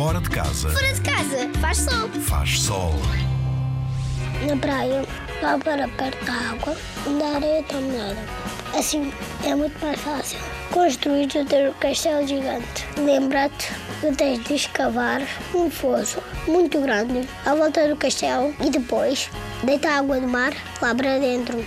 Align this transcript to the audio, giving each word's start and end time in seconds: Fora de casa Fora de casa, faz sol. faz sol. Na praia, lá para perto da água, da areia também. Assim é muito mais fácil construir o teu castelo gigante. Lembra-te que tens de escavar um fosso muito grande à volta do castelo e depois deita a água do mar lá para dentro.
Fora 0.00 0.18
de 0.18 0.30
casa 0.30 0.70
Fora 0.70 0.94
de 0.94 1.00
casa, 1.02 1.50
faz 1.60 1.76
sol. 1.76 2.08
faz 2.22 2.58
sol. 2.58 2.94
Na 4.48 4.56
praia, 4.56 5.04
lá 5.42 5.58
para 5.58 5.86
perto 5.88 6.24
da 6.24 6.32
água, 6.32 6.74
da 7.18 7.36
areia 7.36 7.62
também. 7.64 8.16
Assim 8.78 9.12
é 9.44 9.54
muito 9.54 9.78
mais 9.84 10.00
fácil 10.00 10.38
construir 10.72 11.26
o 11.26 11.44
teu 11.44 11.74
castelo 11.74 12.26
gigante. 12.26 12.86
Lembra-te 12.96 13.74
que 14.00 14.10
tens 14.16 14.42
de 14.42 14.54
escavar 14.54 15.20
um 15.54 15.70
fosso 15.70 16.22
muito 16.48 16.80
grande 16.80 17.28
à 17.44 17.54
volta 17.54 17.86
do 17.86 17.94
castelo 17.94 18.54
e 18.64 18.70
depois 18.70 19.28
deita 19.64 19.90
a 19.90 19.98
água 19.98 20.18
do 20.18 20.26
mar 20.26 20.54
lá 20.80 20.94
para 20.94 21.18
dentro. 21.18 21.62